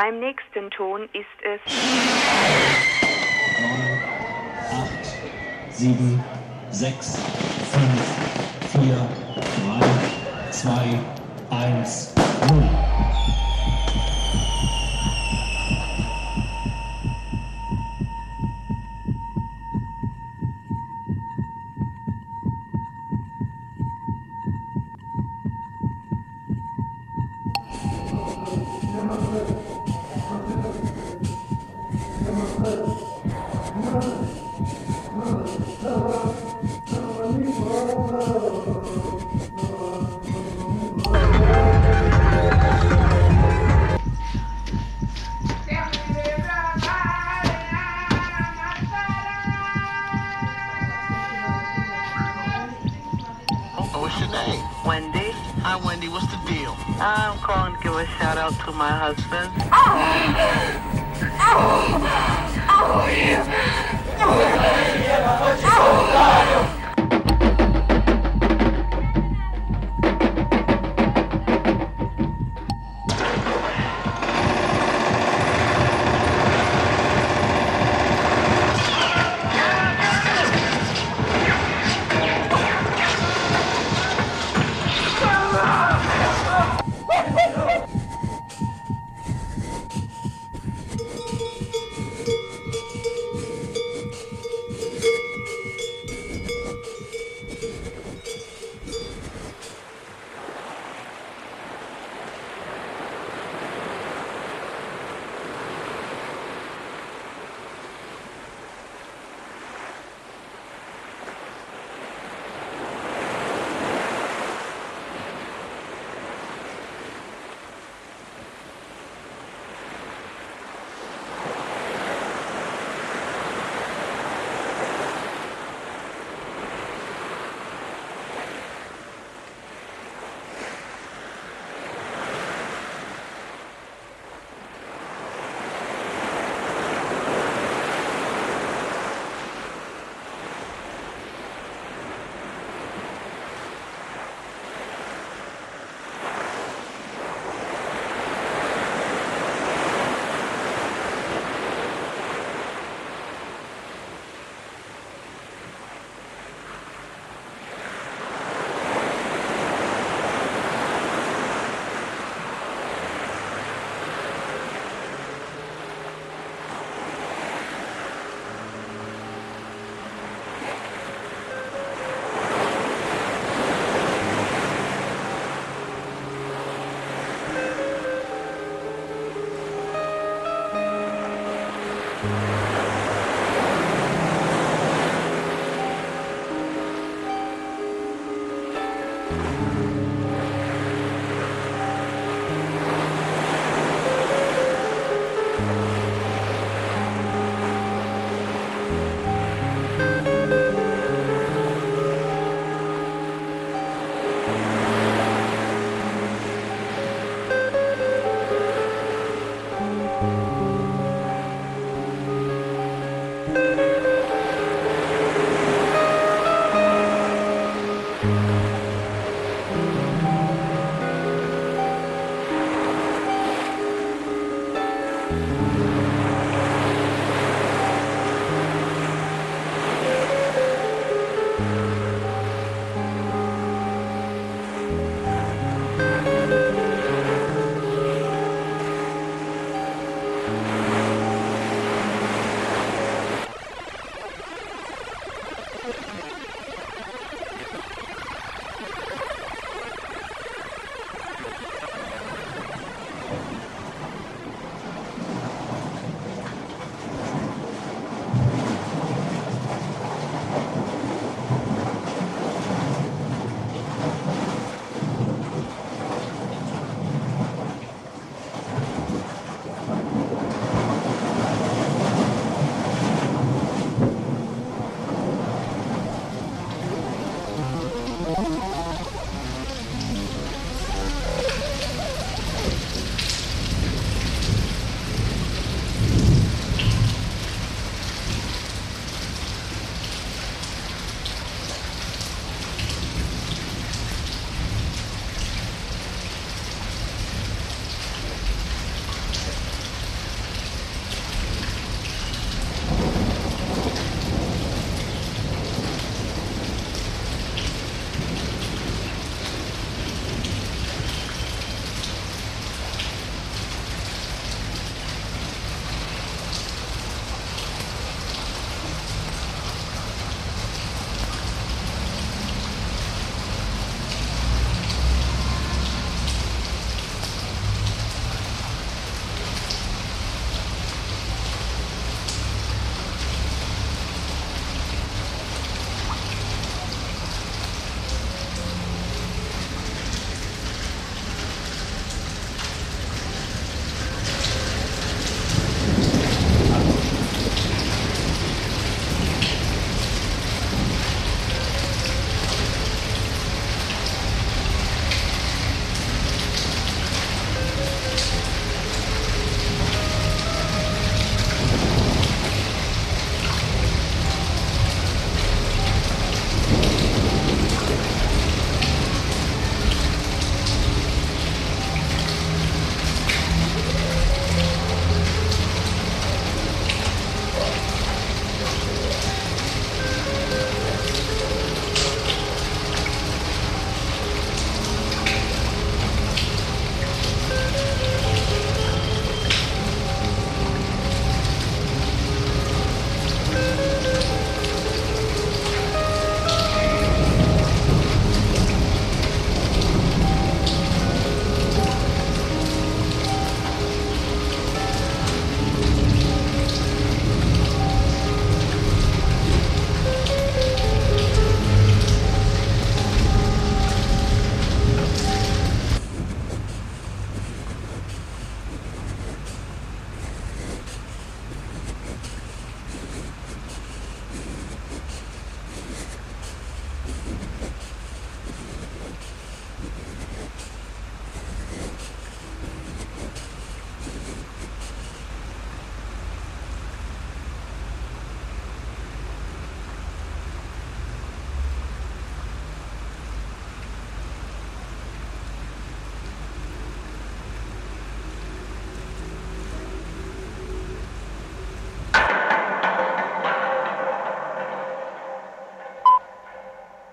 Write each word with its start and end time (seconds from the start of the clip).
Beim 0.00 0.20
nächsten 0.20 0.70
Ton 0.70 1.08
ist 1.12 1.26
es 1.42 1.60
9, 3.60 3.98
8, 4.70 4.90
7, 5.72 6.24
6, 6.70 7.18
5, 7.72 8.80
4, 8.84 9.08
3, 9.80 10.52
2, 10.52 11.00
1, 11.50 12.14
0. 12.48 13.47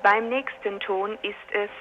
Beim 0.06 0.30
nächsten 0.30 0.80
Ton 0.82 1.18
ist 1.24 1.52
es 1.52 1.72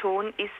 Kanton 0.00 0.32
ist 0.38 0.59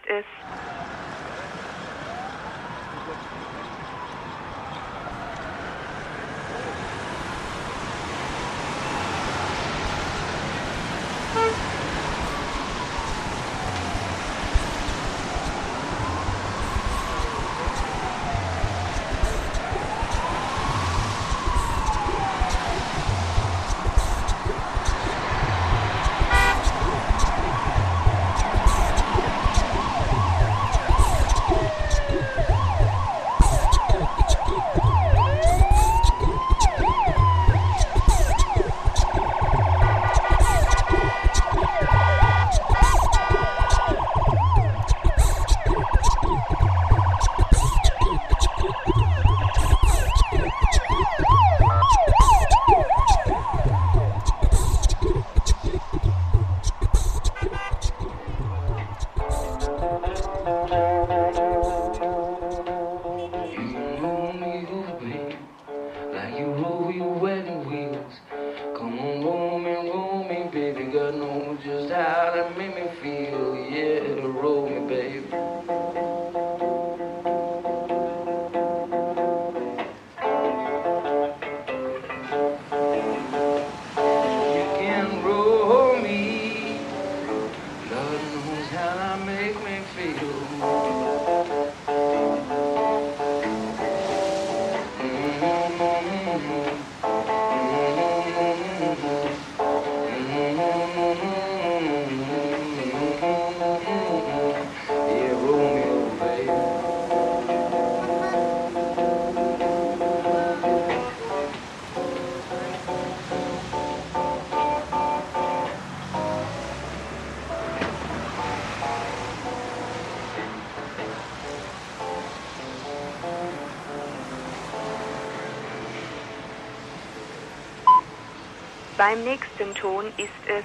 Beim 129.00 129.24
nächsten 129.24 129.74
Ton 129.76 130.04
ist 130.18 130.28
es 130.46 130.62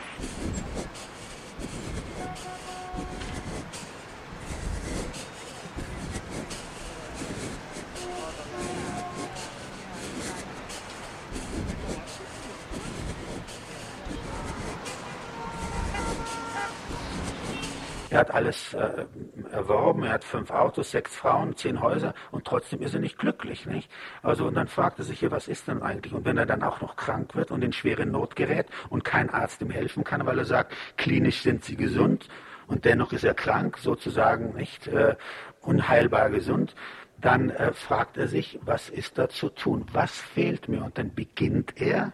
alles 18.35 18.73
äh, 18.73 19.05
erworben, 19.51 20.03
er 20.03 20.11
hat 20.11 20.23
fünf 20.25 20.51
Autos, 20.51 20.91
sechs 20.91 21.15
Frauen, 21.15 21.55
zehn 21.55 21.81
Häuser 21.81 22.13
und 22.31 22.45
trotzdem 22.45 22.81
ist 22.81 22.93
er 22.93 22.99
nicht 22.99 23.17
glücklich. 23.17 23.65
Nicht? 23.65 23.89
Also 24.21 24.45
und 24.45 24.55
dann 24.55 24.67
fragt 24.67 24.99
er 24.99 25.05
sich 25.05 25.19
hier, 25.19 25.31
was 25.31 25.47
ist 25.47 25.67
denn 25.69 25.81
eigentlich? 25.81 26.13
Und 26.13 26.25
wenn 26.25 26.37
er 26.37 26.45
dann 26.45 26.61
auch 26.61 26.81
noch 26.81 26.97
krank 26.97 27.33
wird 27.35 27.49
und 27.49 27.63
in 27.63 27.71
schwere 27.71 28.05
Not 28.05 28.35
gerät 28.35 28.67
und 28.89 29.05
kein 29.05 29.29
Arzt 29.29 29.61
ihm 29.61 29.69
helfen 29.69 30.03
kann, 30.03 30.25
weil 30.25 30.37
er 30.37 30.45
sagt, 30.45 30.73
klinisch 30.97 31.41
sind 31.41 31.63
sie 31.63 31.77
gesund 31.77 32.27
und 32.67 32.83
dennoch 32.83 33.13
ist 33.13 33.23
er 33.23 33.33
krank, 33.33 33.77
sozusagen 33.77 34.53
nicht 34.55 34.87
äh, 34.87 35.15
unheilbar 35.61 36.29
gesund, 36.29 36.75
dann 37.19 37.49
äh, 37.49 37.73
fragt 37.73 38.17
er 38.17 38.27
sich, 38.27 38.59
was 38.63 38.89
ist 38.89 39.17
da 39.17 39.29
zu 39.29 39.49
tun? 39.49 39.85
Was 39.91 40.11
fehlt 40.11 40.67
mir? 40.67 40.83
Und 40.83 40.97
dann 40.97 41.13
beginnt 41.13 41.79
er 41.81 42.13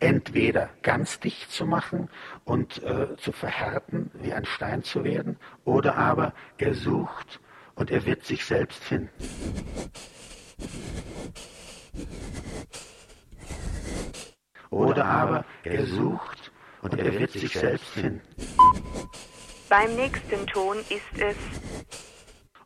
entweder 0.00 0.70
ganz 0.82 1.20
dicht 1.20 1.50
zu 1.50 1.66
machen 1.66 2.08
und 2.44 2.82
äh, 2.82 3.16
zu 3.16 3.32
verhärten, 3.32 4.10
wie 4.14 4.32
ein 4.32 4.44
Stein 4.44 4.82
zu 4.82 5.04
werden, 5.04 5.36
oder 5.64 5.96
aber 5.96 6.32
er 6.58 6.74
sucht 6.74 7.40
und 7.74 7.90
er 7.90 8.04
wird 8.04 8.24
sich 8.24 8.44
selbst 8.44 8.82
finden. 8.84 9.10
Oder 14.70 15.04
aber 15.04 15.44
er 15.64 15.86
sucht 15.86 16.50
und 16.80 16.98
er 16.98 17.18
wird 17.18 17.30
sich 17.32 17.52
selbst 17.52 17.86
finden. 17.86 18.22
beim 19.68 19.94
nächsten 19.96 20.46
Ton 20.46 20.78
ist 20.88 21.20
es 21.20 21.36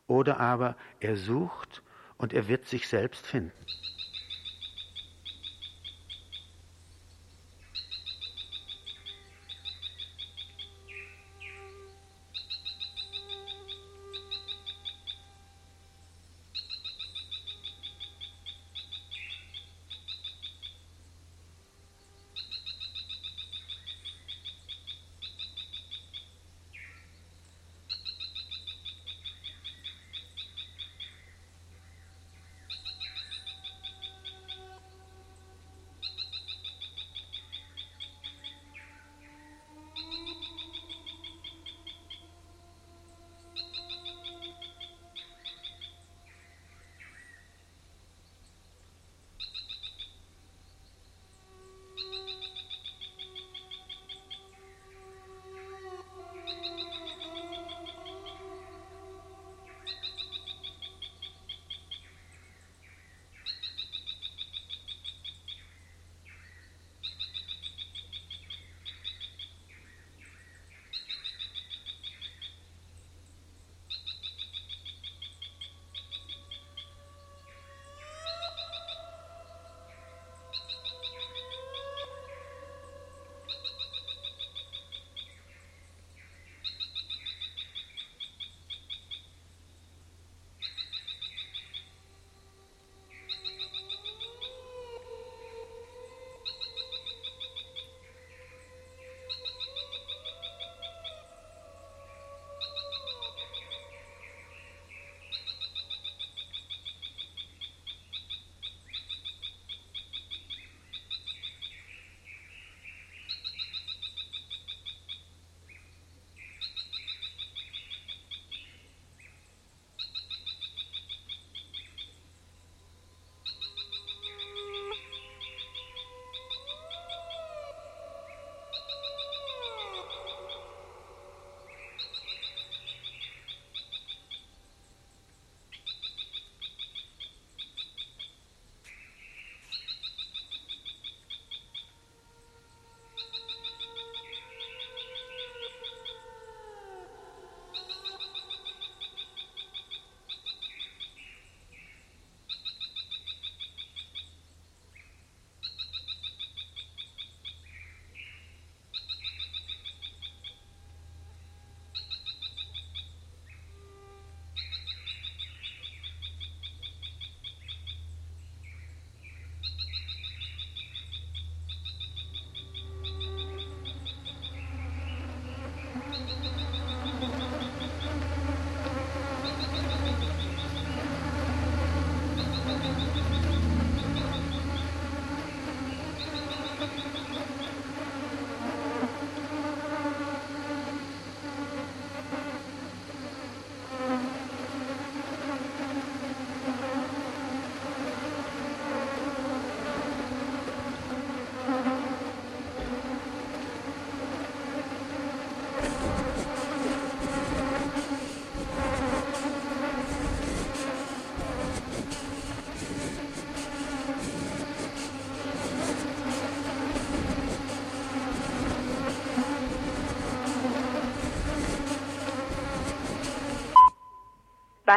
Oder 0.07 0.41
aber 0.41 0.77
er 1.01 1.17
sucht 1.17 1.83
und 2.17 2.33
er 2.33 2.49
wird 2.49 2.67
sich 2.67 2.89
selbst 2.89 3.27
finden. 3.27 3.53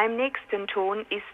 Beim 0.00 0.16
nächsten 0.16 0.66
Ton 0.68 1.04
ist 1.10 1.29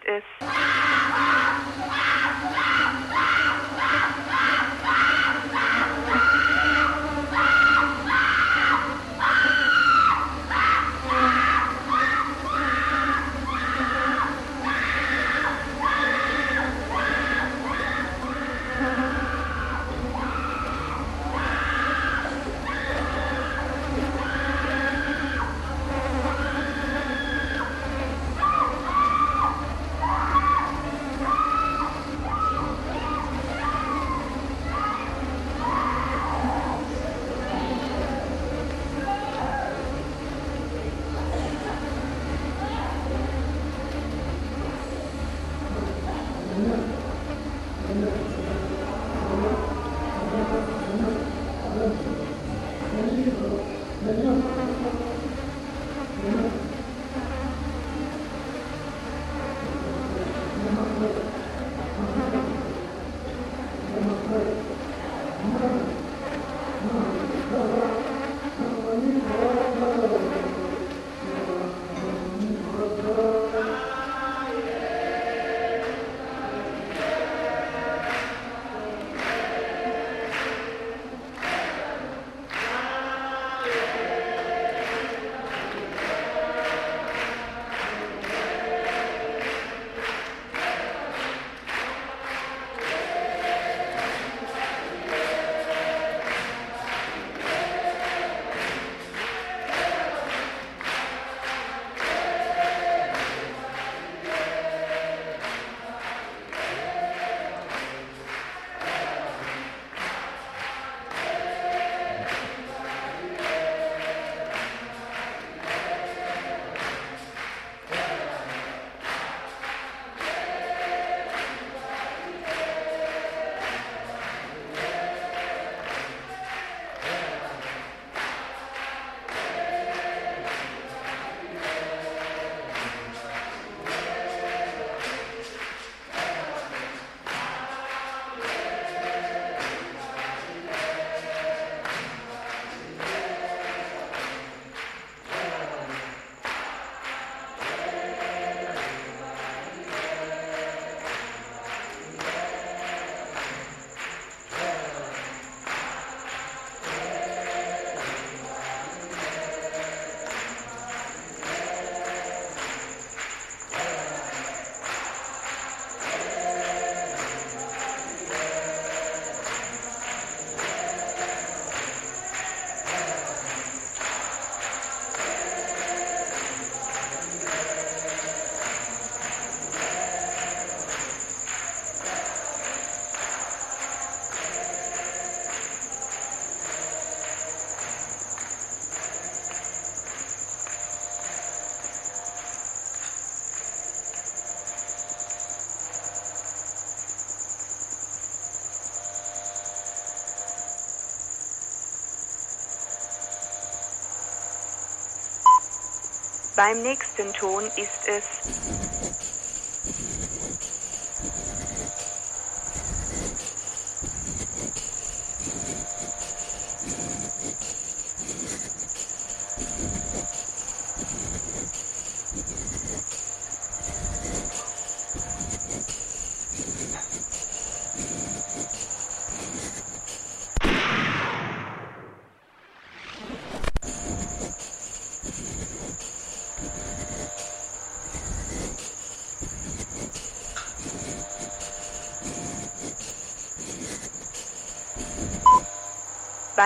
Beim 206.57 206.81
nächsten 206.81 207.35
Ton 207.35 207.65
ist 207.77 208.09
es 208.09 208.25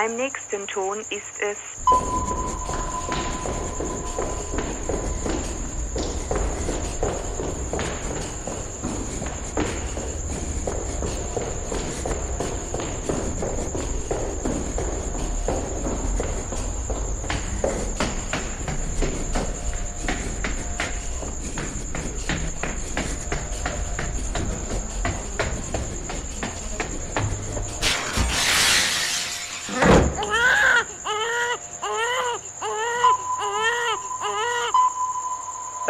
Beim 0.00 0.16
nächsten 0.16 0.66
Ton 0.68 1.00
ist 1.10 1.40
es 1.40 1.58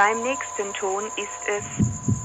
Beim 0.03 0.23
nächsten 0.23 0.73
Ton 0.73 1.13
ist 1.17 1.29
es 1.45 2.20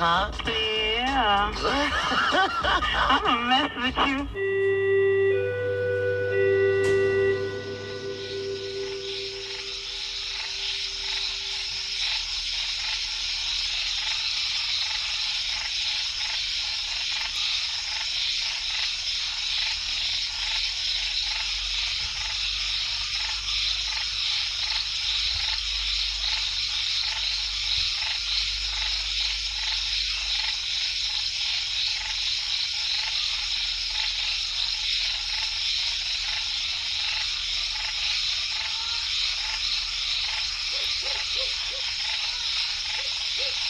huh? 0.00 0.30
yeah. 0.46 1.52
I'm 3.10 3.22
gonna 3.22 3.48
mess 3.48 3.70
with 3.76 4.06
you. 4.06 4.29
Yeah. 41.40 41.46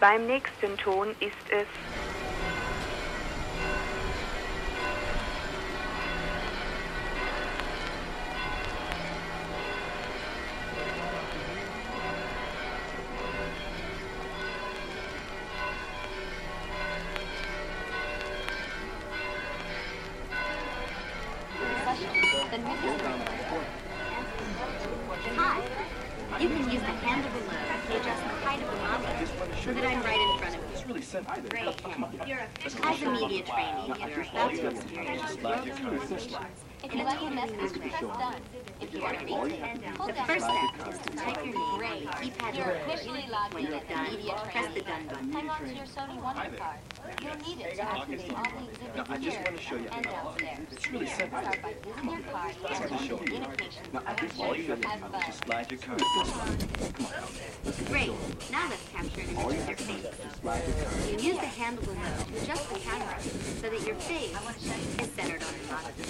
Beim 0.00 0.26
nächsten 0.26 0.76
Ton 0.78 1.10
ist 1.20 1.32
es 1.50 1.68
done. 38.18 38.40
If 38.80 38.94
you 38.94 39.00
want 39.00 39.18
to 39.18 39.24
read 39.24 39.82
the 40.06 40.14
first 40.24 40.44
step 40.44 40.88
is 40.88 40.98
to 40.98 41.10
type 41.16 41.44
your 41.44 41.54
name. 41.54 41.78
Great. 41.78 42.06
Keypad 42.06 42.56
You're 42.56 42.74
officially 42.76 43.24
logged 43.30 43.54
in 43.56 43.66
at 43.72 43.88
the 43.88 43.96
media 44.10 44.34
Press 44.50 44.74
the 44.74 44.80
done 44.82 45.06
button. 45.08 45.32
Hang 45.32 45.50
on 45.50 45.64
to 45.64 45.74
your 45.74 45.86
Sony 45.86 46.22
Wonder 46.22 46.56
card. 46.56 46.78
You'll 47.22 47.36
need 47.46 47.60
it 47.64 47.74
to 47.76 47.82
activate 47.82 48.32
all 48.32 48.44
the 49.06 49.14
exhibits 49.14 49.62
here 49.62 49.78
and 49.92 50.04
downstairs. 50.04 50.58
It's 50.72 50.90
really 50.90 51.06
simple. 51.06 51.38
Start 51.40 51.62
by 51.62 51.74
using 51.86 52.10
your 52.10 52.20
card 52.32 52.54
to 52.54 52.70
enter 52.72 52.88
communication. 53.16 53.84
All 54.38 54.54
you 54.56 54.64
have 54.68 54.80
to 54.80 54.88
just 55.26 55.44
slide 55.44 55.70
your 55.70 55.80
card. 55.80 56.02
Great. 57.88 58.12
Now 58.50 58.68
let's 58.68 58.86
capture 58.92 59.20
an 59.20 59.28
image 59.28 59.58
of 59.58 59.66
your 59.68 59.76
face. 59.76 60.06
You 61.10 61.18
use 61.30 61.38
the 61.38 61.46
handle 61.46 61.84
below 61.84 61.96
to 61.96 62.42
adjust 62.42 62.64
the 62.72 62.78
camera 62.80 63.20
so 63.20 63.68
that 63.70 63.82
your 63.86 63.96
face 63.96 64.32
is 65.00 65.10
centered 65.12 65.42
on 65.42 65.52
the 65.52 65.62
monitor. 65.72 66.04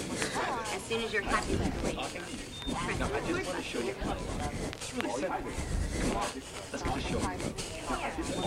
As 0.75 0.81
soon 0.83 1.01
as 1.03 1.11
you're 1.13 1.23
happy 1.23 1.55
with 1.55 1.73
the 1.73 1.85
way 1.85 1.93
you 1.93 1.97
press 1.97 2.97
the 2.97 3.05
record 3.05 3.45
button. 3.45 3.65
It's 4.73 4.93
really 4.95 5.11
simple. 5.13 5.51
Come 6.01 6.17
on, 6.17 6.27
let's 6.71 6.83
get 6.83 6.93
the 6.93 7.01
show. 7.01 7.19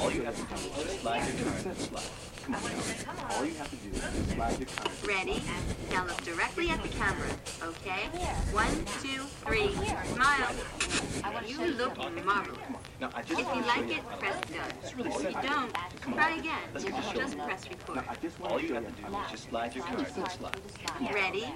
All 0.00 0.10
you 0.10 0.22
have 0.22 0.36
to 0.36 0.42
do 0.42 0.54
is 0.54 0.84
just 0.84 1.00
slide 1.00 1.24
your 1.26 1.36
card. 1.50 1.76
Slide. 1.76 2.10
Come 2.52 3.18
on. 3.18 3.30
All 3.30 3.44
you 3.44 3.54
have 3.54 3.70
to 3.70 3.76
do 3.76 3.94
is 3.94 4.00
just 4.00 4.30
slide 4.30 4.58
your 4.58 4.68
card. 4.68 4.90
Ready? 5.06 5.42
Now 5.90 6.04
look 6.04 6.20
directly 6.22 6.68
at 6.70 6.82
the 6.82 6.88
camera. 6.88 7.28
Okay? 7.62 8.06
One, 8.52 8.84
two, 9.02 9.22
three. 9.46 9.72
Smile. 10.14 10.54
You 11.46 11.66
look 11.74 11.96
marvelous. 12.24 12.58
Now 13.00 13.10
I 13.14 13.22
just 13.22 13.32
If 13.32 13.38
you 13.38 13.44
want 13.46 13.64
to 13.66 13.72
show 13.72 13.80
like 13.80 13.90
it, 13.90 14.04
press 14.18 14.40
done. 14.50 14.96
really 14.96 15.10
If 15.10 15.22
you 15.22 15.48
don't, 15.48 15.74
try 16.14 16.30
again. 16.34 16.58
Let's 16.74 16.84
get 16.84 16.96
the 16.96 17.02
show. 17.02 17.20
Just 17.20 17.38
press 17.38 17.68
record. 17.68 18.04
I 18.08 18.14
just 18.16 18.40
want 18.40 18.52
All 18.52 18.60
you 18.60 18.74
have 18.74 18.84
to 18.84 19.02
do 19.02 19.06
is 19.06 19.30
just 19.30 19.48
slide 19.48 19.74
your 19.74 19.84
card. 19.84 20.06
Slide. 20.08 21.14
Ready? 21.14 21.46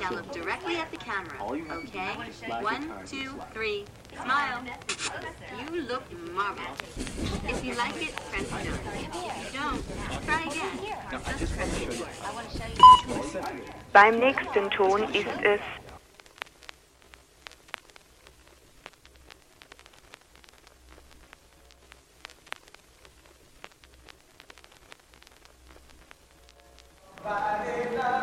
Now 0.00 0.10
look 0.10 0.30
directly 0.32 0.76
at 0.76 0.90
the 0.90 0.98
camera. 0.98 1.42
Okay? 1.42 2.14
One, 2.62 3.06
two, 3.06 3.32
three. 3.54 3.86
Smile. 4.20 4.64
You 5.58 5.80
look 5.82 6.02
marvelous. 6.32 6.78
If 7.48 7.64
you 7.64 7.74
like 7.74 8.02
it, 8.02 8.14
press 8.16 8.42
it 8.42 8.52
on. 8.52 8.60
If 8.60 9.52
you 9.52 9.58
don't, 9.58 9.82
try 10.26 10.42
again. 10.42 10.74
Just 11.38 11.56
press 11.56 11.80
it. 11.80 12.06
I 12.24 12.34
want 12.34 12.50
to 12.50 12.58
show 12.58 12.66
you. 12.66 12.72
Beim 13.92 14.18
nächsten 14.18 14.70
Ton 14.70 15.02
ist 15.12 15.26
es 15.42 15.60
Vale, 27.22 28.21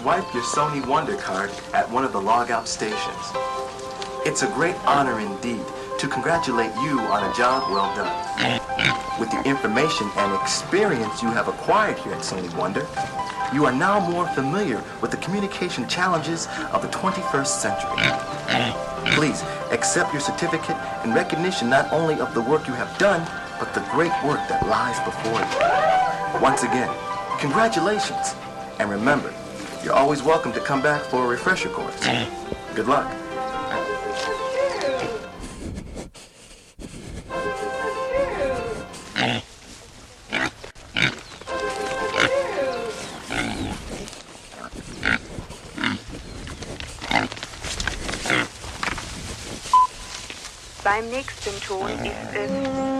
Swipe 0.00 0.32
your 0.32 0.42
Sony 0.42 0.86
Wonder 0.86 1.14
card 1.16 1.50
at 1.74 1.90
one 1.90 2.04
of 2.04 2.14
the 2.14 2.18
logout 2.18 2.66
stations. 2.66 2.96
It's 4.24 4.40
a 4.40 4.46
great 4.54 4.74
honor 4.86 5.20
indeed 5.20 5.60
to 5.98 6.08
congratulate 6.08 6.72
you 6.76 7.00
on 7.00 7.30
a 7.30 7.34
job 7.36 7.70
well 7.70 7.94
done. 7.94 9.20
With 9.20 9.30
the 9.30 9.42
information 9.44 10.08
and 10.16 10.32
experience 10.40 11.22
you 11.22 11.28
have 11.28 11.48
acquired 11.48 11.98
here 11.98 12.14
at 12.14 12.20
Sony 12.20 12.48
Wonder, 12.56 12.88
you 13.52 13.66
are 13.66 13.72
now 13.72 14.00
more 14.08 14.26
familiar 14.28 14.82
with 15.02 15.10
the 15.10 15.18
communication 15.18 15.86
challenges 15.86 16.48
of 16.72 16.80
the 16.80 16.88
21st 16.88 17.46
century. 17.46 19.12
Please 19.12 19.42
accept 19.70 20.14
your 20.14 20.22
certificate 20.22 20.78
in 21.04 21.12
recognition 21.12 21.68
not 21.68 21.92
only 21.92 22.18
of 22.20 22.32
the 22.32 22.40
work 22.40 22.66
you 22.66 22.72
have 22.72 22.96
done, 22.96 23.20
but 23.58 23.74
the 23.74 23.86
great 23.92 24.12
work 24.24 24.40
that 24.48 24.66
lies 24.66 24.98
before 25.00 25.40
you. 25.40 26.40
Once 26.40 26.62
again, 26.62 26.88
congratulations. 27.38 28.34
And 28.78 28.88
remember, 28.88 29.30
you're 29.82 29.94
always 29.94 30.22
welcome 30.22 30.52
to 30.52 30.60
come 30.60 30.82
back 30.82 31.02
for 31.02 31.24
a 31.24 31.28
refresher 31.28 31.68
course. 31.68 32.00
Mm. 32.00 32.74
Good 32.74 32.86
luck. 32.86 33.10
Beim 50.82 51.08
nächsten 51.10 51.60
Ton 51.66 51.88
ist 52.04 52.34
es 52.34 52.99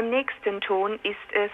Beim 0.00 0.08
nächsten 0.08 0.62
Ton 0.62 0.98
ist 1.02 1.16
es 1.34 1.50